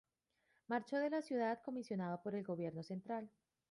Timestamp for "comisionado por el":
1.63-2.43